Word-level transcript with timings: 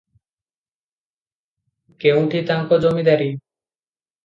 କେଉଁଠି 2.05 2.43
ତାଙ୍କ 2.51 2.83
ଜମିଦାରୀ? 2.89 3.31